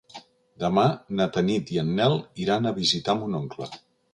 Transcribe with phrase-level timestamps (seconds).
[0.63, 0.85] Demà
[1.19, 2.17] na Tanit i en Nel
[2.47, 3.71] iran a visitar mon oncle.